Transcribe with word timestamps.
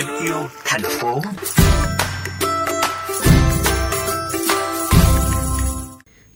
em 0.00 0.06
yêu 0.24 0.34
thành 0.64 0.82
phố. 0.82 1.20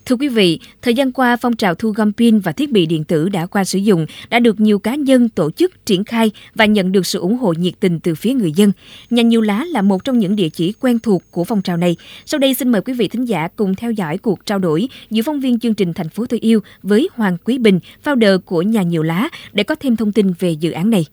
Thưa 0.07 0.17
quý 0.17 0.29
vị, 0.29 0.61
thời 0.83 0.95
gian 0.95 1.13
qua 1.13 1.37
phong 1.37 1.57
trào 1.57 1.75
thu 1.75 1.91
gom 1.91 2.13
pin 2.13 2.39
và 2.39 2.53
thiết 2.53 2.73
bị 2.73 2.87
điện 2.87 3.05
tử 3.05 3.29
đã 3.29 3.47
qua 3.47 3.65
sử 3.65 3.79
dụng 3.79 4.07
đã 4.31 4.39
được 4.39 4.61
nhiều 4.61 4.79
cá 4.79 4.95
nhân 4.95 5.29
tổ 5.29 5.51
chức 5.51 5.87
triển 5.87 6.05
khai 6.05 6.31
và 6.55 6.65
nhận 6.65 6.93
được 6.93 7.07
sự 7.07 7.19
ủng 7.19 7.37
hộ 7.37 7.53
nhiệt 7.53 7.75
tình 7.81 8.01
từ 8.01 8.15
phía 8.15 8.33
người 8.33 8.53
dân. 8.53 8.73
Nhà 9.11 9.23
nhiều 9.23 9.41
lá 9.41 9.65
là 9.65 9.83
một 9.83 10.05
trong 10.05 10.19
những 10.19 10.37
địa 10.37 10.49
chỉ 10.49 10.73
quen 10.81 10.99
thuộc 10.99 11.23
của 11.31 11.45
phong 11.45 11.63
trào 11.63 11.77
này. 11.77 11.97
Sau 12.27 12.39
đây 12.39 12.55
xin 12.55 12.69
mời 12.69 12.81
quý 12.81 12.93
vị 12.93 13.09
thính 13.09 13.25
giả 13.25 13.49
cùng 13.57 13.75
theo 13.75 13.91
dõi 13.91 14.19
cuộc 14.19 14.47
trao 14.47 14.59
đổi 14.59 14.89
giữa 15.11 15.23
phóng 15.23 15.41
viên 15.41 15.59
chương 15.59 15.75
trình 15.75 15.93
Thành 15.93 16.09
phố 16.09 16.27
tôi 16.27 16.41
yêu 16.41 16.61
với 16.83 17.09
Hoàng 17.15 17.37
Quý 17.45 17.59
Bình, 17.59 17.81
founder 18.05 18.39
của 18.39 18.63
nhà 18.63 18.83
nhiều 18.83 19.03
lá 19.03 19.29
để 19.53 19.65
có 19.65 19.75
thêm 19.75 19.97
thông 19.97 20.13
tin 20.13 20.33
về 20.39 20.51
dự 20.51 20.71
án 20.71 20.91
này. 20.91 21.07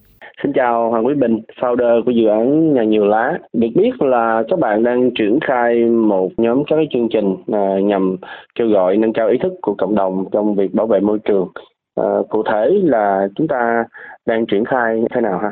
Xin 0.43 0.53
chào 0.53 0.89
Hoàng 0.89 1.05
Quý 1.05 1.13
Bình, 1.13 1.39
founder 1.59 2.03
của 2.05 2.11
dự 2.11 2.27
án 2.27 2.73
Nhà 2.73 2.83
Nhiều 2.83 3.05
Lá. 3.05 3.37
Được 3.53 3.67
biết 3.75 4.01
là 4.01 4.43
các 4.47 4.59
bạn 4.59 4.83
đang 4.83 5.09
triển 5.15 5.39
khai 5.41 5.85
một 5.85 6.31
nhóm 6.37 6.63
các 6.67 6.75
cái 6.75 6.87
chương 6.91 7.09
trình 7.09 7.35
à, 7.51 7.79
nhằm 7.83 8.17
kêu 8.55 8.67
gọi 8.67 8.97
nâng 8.97 9.13
cao 9.13 9.27
ý 9.27 9.37
thức 9.37 9.53
của 9.61 9.75
cộng 9.77 9.95
đồng 9.95 10.25
trong 10.31 10.55
việc 10.55 10.73
bảo 10.73 10.87
vệ 10.87 10.99
môi 10.99 11.19
trường. 11.19 11.47
À, 11.95 12.05
cụ 12.29 12.43
thể 12.43 12.79
là 12.83 13.27
chúng 13.35 13.47
ta 13.47 13.85
đang 14.25 14.45
triển 14.45 14.65
khai 14.65 14.99
như 14.99 15.07
thế 15.15 15.21
nào 15.21 15.39
ha? 15.39 15.51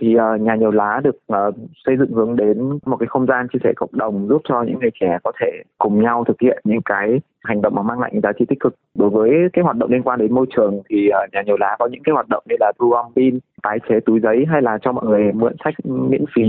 Thì 0.00 0.16
uh, 0.16 0.40
nhà 0.40 0.54
nhiều 0.54 0.70
lá 0.70 1.00
được 1.04 1.16
uh, 1.32 1.54
xây 1.86 1.96
dựng 1.96 2.12
hướng 2.12 2.36
đến 2.36 2.78
một 2.86 2.96
cái 2.96 3.06
không 3.06 3.26
gian 3.26 3.46
chia 3.52 3.58
sẻ 3.64 3.72
cộng 3.76 3.90
đồng 3.92 4.28
giúp 4.28 4.42
cho 4.48 4.62
những 4.62 4.78
người 4.78 4.90
trẻ 5.00 5.18
có 5.24 5.32
thể 5.40 5.62
cùng 5.78 6.02
nhau 6.02 6.24
thực 6.28 6.40
hiện 6.40 6.58
những 6.64 6.82
cái 6.84 7.20
hành 7.44 7.62
động 7.62 7.74
mà 7.74 7.82
mang 7.82 8.00
lại 8.00 8.10
những 8.12 8.22
giá 8.22 8.32
trị 8.38 8.44
tích 8.48 8.60
cực. 8.60 8.74
Đối 8.94 9.10
với 9.10 9.30
cái 9.52 9.62
hoạt 9.62 9.76
động 9.76 9.90
liên 9.92 10.02
quan 10.02 10.18
đến 10.18 10.34
môi 10.34 10.46
trường 10.56 10.82
thì 10.90 11.08
uh, 11.08 11.32
nhà 11.32 11.42
nhiều 11.42 11.56
lá 11.60 11.76
có 11.78 11.86
những 11.86 12.02
cái 12.02 12.12
hoạt 12.12 12.28
động 12.28 12.44
như 12.48 12.56
là 12.60 12.72
thu 12.78 12.88
gom 12.88 13.06
pin 13.16 13.38
tái 13.62 13.78
chế 13.88 14.00
túi 14.00 14.20
giấy 14.20 14.44
hay 14.50 14.62
là 14.62 14.78
cho 14.82 14.92
mọi 14.92 15.06
người 15.06 15.32
mượn 15.32 15.56
sách 15.64 15.74
miễn 15.84 16.24
phí. 16.36 16.42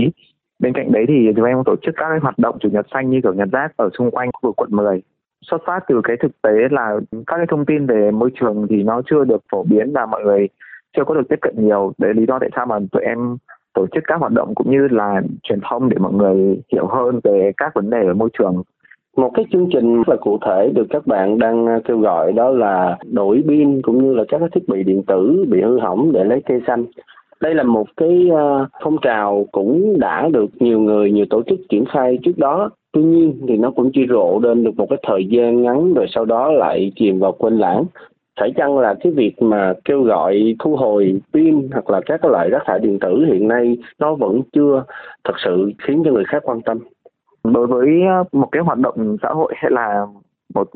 Bên 0.58 0.72
cạnh 0.72 0.92
đấy 0.92 1.04
thì 1.08 1.14
chúng 1.36 1.44
em 1.44 1.56
tổ 1.64 1.76
chức 1.82 1.94
các 1.96 2.06
cái 2.08 2.18
hoạt 2.18 2.38
động 2.38 2.58
chủ 2.60 2.68
nhật 2.72 2.86
xanh 2.94 3.10
như 3.10 3.20
kiểu 3.22 3.32
nhật 3.32 3.48
rác 3.52 3.72
ở 3.76 3.90
xung 3.98 4.10
quanh 4.10 4.30
khu 4.32 4.40
vực 4.42 4.56
quận 4.56 4.70
10 4.72 5.02
xuất 5.42 5.62
phát 5.66 5.80
từ 5.88 6.00
cái 6.04 6.16
thực 6.22 6.42
tế 6.42 6.50
là 6.70 6.96
các 7.26 7.36
cái 7.36 7.46
thông 7.48 7.64
tin 7.64 7.86
về 7.86 8.10
môi 8.10 8.30
trường 8.40 8.66
thì 8.70 8.82
nó 8.82 9.02
chưa 9.10 9.24
được 9.24 9.42
phổ 9.52 9.62
biến 9.62 9.92
và 9.92 10.06
mọi 10.06 10.24
người 10.24 10.48
chưa 10.96 11.04
có 11.04 11.14
được 11.14 11.28
tiếp 11.28 11.38
cận 11.40 11.54
nhiều. 11.56 11.92
Đấy, 11.98 12.14
lý 12.14 12.24
do 12.28 12.38
tại 12.38 12.50
sao 12.56 12.66
mà 12.66 12.78
tụi 12.92 13.02
em 13.02 13.36
tổ 13.74 13.86
chức 13.86 14.04
các 14.06 14.20
hoạt 14.20 14.32
động 14.32 14.54
cũng 14.54 14.70
như 14.70 14.88
là 14.90 15.22
truyền 15.42 15.58
thông 15.70 15.88
để 15.88 15.96
mọi 15.98 16.12
người 16.12 16.60
hiểu 16.72 16.86
hơn 16.86 17.20
về 17.24 17.52
các 17.56 17.74
vấn 17.74 17.90
đề 17.90 18.06
ở 18.06 18.14
môi 18.14 18.28
trường. 18.38 18.62
Một 19.16 19.30
cái 19.34 19.44
chương 19.52 19.68
trình 19.72 19.96
rất 19.96 20.08
là 20.08 20.16
cụ 20.16 20.38
thể 20.46 20.70
được 20.74 20.86
các 20.90 21.06
bạn 21.06 21.38
đang 21.38 21.66
à, 21.66 21.78
kêu 21.84 21.98
gọi 21.98 22.32
đó 22.32 22.50
là 22.50 22.98
đổi 23.12 23.42
pin 23.48 23.82
cũng 23.82 24.04
như 24.04 24.14
là 24.14 24.24
các 24.28 24.40
thiết 24.54 24.68
bị 24.68 24.82
điện 24.82 25.02
tử 25.06 25.44
bị 25.48 25.60
hư 25.62 25.78
hỏng 25.78 26.12
để 26.12 26.24
lấy 26.24 26.42
cây 26.46 26.60
xanh. 26.66 26.84
Đây 27.40 27.54
là 27.54 27.62
một 27.62 27.86
cái 27.96 28.30
à, 28.36 28.66
phong 28.84 28.96
trào 29.02 29.46
cũng 29.52 29.98
đã 29.98 30.28
được 30.28 30.50
nhiều 30.60 30.80
người, 30.80 31.12
nhiều 31.12 31.26
tổ 31.30 31.42
chức 31.42 31.60
triển 31.68 31.84
khai 31.92 32.18
trước 32.22 32.38
đó. 32.38 32.70
Tuy 32.92 33.02
nhiên 33.02 33.40
thì 33.48 33.56
nó 33.56 33.70
cũng 33.70 33.90
chỉ 33.94 34.06
rộ 34.08 34.40
lên 34.42 34.64
được 34.64 34.76
một 34.76 34.86
cái 34.90 34.98
thời 35.02 35.26
gian 35.30 35.62
ngắn 35.62 35.94
rồi 35.94 36.06
sau 36.14 36.24
đó 36.24 36.52
lại 36.52 36.92
chìm 36.96 37.18
vào 37.18 37.32
quên 37.32 37.58
lãng 37.58 37.84
phải 38.40 38.52
chăng 38.56 38.78
là 38.78 38.94
cái 39.02 39.12
việc 39.12 39.42
mà 39.42 39.74
kêu 39.84 40.02
gọi 40.02 40.56
thu 40.58 40.76
hồi 40.76 41.20
pin 41.34 41.68
hoặc 41.72 41.90
là 41.90 42.00
các 42.06 42.20
cái 42.22 42.30
loại 42.30 42.50
rác 42.50 42.62
thải 42.66 42.78
điện 42.78 42.98
tử 43.00 43.24
hiện 43.32 43.48
nay 43.48 43.78
nó 43.98 44.14
vẫn 44.14 44.40
chưa 44.52 44.84
thật 45.24 45.34
sự 45.44 45.72
khiến 45.78 46.02
cho 46.04 46.10
người 46.12 46.24
khác 46.24 46.42
quan 46.44 46.62
tâm? 46.62 46.78
Đối 47.44 47.66
với 47.66 47.88
ờ, 48.08 48.24
một 48.32 48.48
cái 48.52 48.62
hoạt 48.62 48.78
động 48.78 49.16
xã 49.22 49.28
hội 49.28 49.52
hay 49.56 49.70
là 49.70 50.06
một 50.54 50.68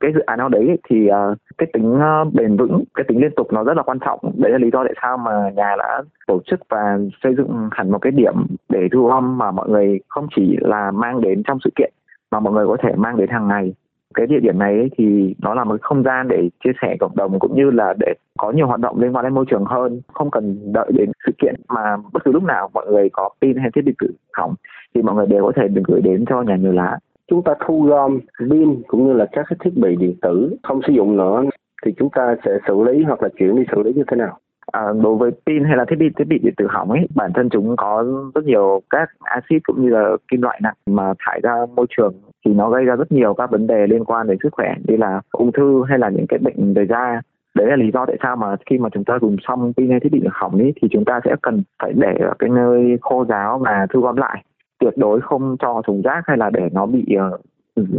cái 0.00 0.12
dự 0.14 0.20
án 0.20 0.38
nào 0.38 0.48
đấy 0.48 0.78
thì 0.88 1.06
ờ, 1.08 1.34
cái 1.58 1.68
tính 1.72 1.98
ờ, 2.00 2.24
bền 2.32 2.56
vững, 2.56 2.84
cái 2.94 3.04
tính 3.08 3.20
liên 3.20 3.30
tục 3.36 3.52
nó 3.52 3.64
rất 3.64 3.76
là 3.76 3.82
quan 3.82 3.98
trọng. 4.04 4.20
Đấy 4.36 4.52
là 4.52 4.58
lý 4.58 4.70
do 4.72 4.84
tại 4.84 4.94
sao 5.02 5.18
mà 5.18 5.50
nhà 5.56 5.76
đã 5.78 6.02
tổ 6.26 6.40
chức 6.46 6.60
và 6.68 6.98
xây 7.22 7.34
dựng 7.34 7.68
hẳn 7.72 7.90
một 7.90 7.98
cái 7.98 8.12
điểm 8.12 8.34
để 8.68 8.88
thu 8.92 9.06
gom 9.06 9.38
mà 9.38 9.50
mọi 9.50 9.68
người 9.68 10.00
không 10.08 10.26
chỉ 10.36 10.56
là 10.60 10.90
mang 10.90 11.20
đến 11.20 11.42
trong 11.42 11.58
sự 11.64 11.70
kiện 11.76 11.92
mà 12.30 12.40
mọi 12.40 12.52
người 12.52 12.66
có 12.66 12.76
thể 12.82 12.92
mang 12.96 13.16
đến 13.16 13.28
hàng 13.28 13.48
ngày 13.48 13.72
cái 14.14 14.26
địa 14.26 14.40
điểm 14.40 14.58
này 14.58 14.90
thì 14.98 15.34
nó 15.38 15.54
là 15.54 15.64
một 15.64 15.82
không 15.82 16.02
gian 16.02 16.28
để 16.28 16.48
chia 16.64 16.70
sẻ 16.82 16.96
cộng 17.00 17.16
đồng 17.16 17.38
cũng 17.38 17.56
như 17.56 17.70
là 17.70 17.94
để 18.00 18.14
có 18.38 18.50
nhiều 18.50 18.66
hoạt 18.66 18.80
động 18.80 19.00
liên 19.00 19.16
quan 19.16 19.24
đến 19.24 19.34
môi 19.34 19.44
trường 19.50 19.64
hơn. 19.64 20.00
Không 20.12 20.30
cần 20.30 20.72
đợi 20.72 20.92
đến 20.94 21.12
sự 21.26 21.32
kiện 21.38 21.54
mà 21.68 21.96
bất 22.12 22.24
cứ 22.24 22.32
lúc 22.32 22.42
nào 22.42 22.70
mọi 22.74 22.86
người 22.86 23.08
có 23.12 23.28
pin 23.42 23.56
hay 23.56 23.70
thiết 23.74 23.84
bị 23.84 23.92
tự 23.98 24.12
hỏng 24.32 24.54
thì 24.94 25.02
mọi 25.02 25.14
người 25.14 25.26
đều 25.26 25.42
có 25.42 25.52
thể 25.56 25.68
được 25.68 25.82
gửi 25.86 26.00
đến 26.00 26.24
cho 26.28 26.42
nhà 26.42 26.56
nhiều 26.56 26.72
lá. 26.72 26.98
Chúng 27.28 27.42
ta 27.42 27.54
thu 27.66 27.82
gom 27.82 28.18
pin 28.50 28.82
cũng 28.86 29.06
như 29.06 29.12
là 29.12 29.26
các 29.32 29.46
cái 29.48 29.56
thiết 29.64 29.76
bị 29.76 29.96
điện 29.96 30.14
tử 30.22 30.56
không 30.62 30.80
sử 30.86 30.92
dụng 30.92 31.16
nữa 31.16 31.42
thì 31.86 31.94
chúng 31.98 32.10
ta 32.10 32.36
sẽ 32.44 32.58
xử 32.68 32.82
lý 32.82 33.02
hoặc 33.02 33.22
là 33.22 33.28
chuyển 33.38 33.56
đi 33.56 33.62
xử 33.72 33.82
lý 33.82 33.92
như 33.92 34.04
thế 34.10 34.16
nào? 34.16 34.38
À, 34.72 34.82
đối 35.02 35.16
với 35.16 35.30
pin 35.46 35.64
hay 35.64 35.76
là 35.76 35.84
thiết 35.88 35.96
bị 35.96 36.06
thiết 36.16 36.24
bị 36.24 36.38
điện 36.38 36.54
tử 36.56 36.66
hỏng 36.68 36.90
ấy 36.90 37.06
bản 37.14 37.30
thân 37.34 37.48
chúng 37.48 37.76
có 37.76 38.04
rất 38.34 38.44
nhiều 38.44 38.80
các 38.90 39.10
axit 39.20 39.62
cũng 39.64 39.82
như 39.82 39.88
là 39.88 40.16
kim 40.30 40.42
loại 40.42 40.60
nặng 40.62 40.74
mà 40.86 41.14
thải 41.18 41.40
ra 41.42 41.54
môi 41.76 41.86
trường 41.96 42.14
thì 42.46 42.54
nó 42.54 42.70
gây 42.70 42.84
ra 42.84 42.96
rất 42.96 43.12
nhiều 43.12 43.34
các 43.34 43.50
vấn 43.50 43.66
đề 43.66 43.86
liên 43.86 44.04
quan 44.04 44.26
đến 44.26 44.38
sức 44.42 44.48
khỏe 44.52 44.74
như 44.88 44.96
là 44.96 45.20
ung 45.32 45.52
thư 45.52 45.84
hay 45.88 45.98
là 45.98 46.08
những 46.08 46.26
cái 46.26 46.38
bệnh 46.38 46.74
về 46.74 46.86
da. 46.86 47.20
Đấy 47.54 47.66
là 47.66 47.76
lý 47.76 47.90
do 47.94 48.06
tại 48.06 48.16
sao 48.22 48.36
mà 48.36 48.56
khi 48.66 48.78
mà 48.78 48.88
chúng 48.92 49.04
ta 49.04 49.18
dùng 49.22 49.36
xong 49.48 49.72
pin 49.76 49.90
hay 49.90 50.00
thiết 50.00 50.12
bị 50.12 50.22
hỏng 50.30 50.58
ấy 50.58 50.72
thì 50.82 50.88
chúng 50.90 51.04
ta 51.04 51.20
sẽ 51.24 51.36
cần 51.42 51.62
phải 51.82 51.92
để 51.92 52.14
ở 52.20 52.34
cái 52.38 52.50
nơi 52.50 52.98
khô 53.00 53.24
ráo 53.28 53.58
và 53.58 53.86
thu 53.92 54.00
gom 54.00 54.16
lại. 54.16 54.44
Tuyệt 54.80 54.94
đối 54.96 55.20
không 55.20 55.56
cho 55.60 55.82
thùng 55.86 56.02
rác 56.02 56.20
hay 56.26 56.36
là 56.36 56.50
để 56.50 56.68
nó 56.72 56.86
bị 56.86 57.06
uh, 57.16 57.40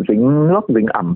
dính 0.08 0.48
nước 0.48 0.62
dính 0.76 0.86
ẩm. 0.86 1.16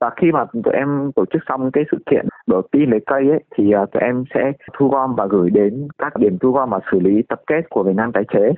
Và 0.00 0.10
khi 0.16 0.32
mà 0.32 0.44
tụi 0.64 0.74
em 0.74 1.10
tổ 1.16 1.24
chức 1.32 1.42
xong 1.48 1.70
cái 1.70 1.84
sự 1.92 1.98
kiện 2.10 2.26
đổi 2.46 2.62
pin 2.72 2.90
lấy 2.90 3.00
cây 3.06 3.30
ấy 3.30 3.40
thì 3.56 3.74
uh, 3.82 3.90
tụi 3.92 4.02
em 4.02 4.24
sẽ 4.34 4.52
thu 4.78 4.88
gom 4.88 5.14
và 5.14 5.26
gửi 5.26 5.50
đến 5.50 5.88
các 5.98 6.12
điểm 6.18 6.38
thu 6.40 6.52
gom 6.52 6.70
và 6.70 6.80
xử 6.92 7.00
lý 7.00 7.22
tập 7.28 7.40
kết 7.46 7.70
của 7.70 7.82
Việt 7.82 7.96
Nam 7.96 8.12
tái 8.12 8.24
chế. 8.34 8.52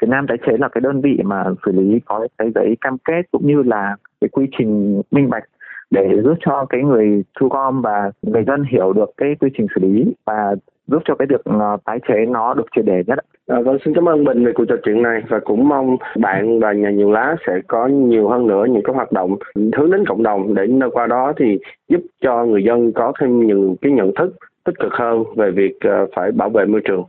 Việt 0.00 0.08
Nam 0.08 0.26
tái 0.26 0.38
chế 0.46 0.52
là 0.58 0.68
cái 0.68 0.80
đơn 0.80 1.00
vị 1.00 1.18
mà 1.24 1.44
xử 1.66 1.72
lý 1.72 2.00
có 2.04 2.26
cái 2.38 2.50
giấy 2.54 2.76
cam 2.80 2.98
kết 2.98 3.22
cũng 3.32 3.46
như 3.46 3.62
là 3.62 3.96
cái 4.20 4.28
quy 4.28 4.46
trình 4.58 5.02
minh 5.10 5.30
bạch 5.30 5.44
để 5.90 6.08
giúp 6.24 6.34
cho 6.40 6.66
cái 6.68 6.82
người 6.82 7.22
thu 7.40 7.48
gom 7.48 7.82
và 7.82 8.10
người 8.22 8.44
dân 8.46 8.64
hiểu 8.64 8.92
được 8.92 9.10
cái 9.16 9.34
quy 9.40 9.48
trình 9.58 9.66
xử 9.74 9.80
lý 9.80 10.04
và 10.26 10.54
giúp 10.86 11.02
cho 11.04 11.14
cái 11.14 11.26
việc 11.30 11.44
ờ, 11.44 11.76
tái 11.84 11.98
chế 12.08 12.26
nó 12.28 12.54
được 12.54 12.66
triệt 12.76 12.84
để 12.84 13.02
nhất. 13.06 13.18
À, 13.46 13.60
vâng, 13.60 13.78
xin 13.84 13.94
cảm 13.94 14.08
ơn 14.08 14.24
Bình 14.24 14.44
về 14.44 14.52
cuộc 14.54 14.64
trò 14.68 14.76
chuyện 14.84 15.02
này 15.02 15.22
và 15.28 15.40
cũng 15.44 15.68
mong 15.68 15.96
bạn 16.18 16.60
và 16.60 16.72
nhà 16.72 16.90
nhiều 16.90 17.10
lá 17.10 17.36
sẽ 17.46 17.52
có 17.68 17.86
nhiều 17.86 18.28
hơn 18.28 18.46
nữa 18.46 18.64
những 18.70 18.82
cái 18.82 18.94
hoạt 18.94 19.12
động 19.12 19.36
hướng 19.76 19.90
đến 19.90 20.04
cộng 20.08 20.22
đồng 20.22 20.54
để 20.54 20.66
nơi 20.66 20.90
qua 20.92 21.06
đó 21.06 21.32
thì 21.36 21.58
giúp 21.88 22.00
cho 22.20 22.44
người 22.44 22.64
dân 22.64 22.92
có 22.92 23.12
thêm 23.20 23.46
những 23.46 23.76
cái 23.82 23.92
nhận 23.92 24.12
thức 24.18 24.36
tích 24.64 24.78
cực 24.78 24.92
hơn 24.92 25.24
về 25.36 25.50
việc 25.50 25.72
ờ, 25.80 26.06
phải 26.16 26.32
bảo 26.32 26.50
vệ 26.50 26.64
môi 26.64 26.80
trường. 26.84 27.04